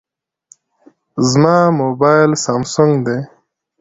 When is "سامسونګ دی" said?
2.43-3.19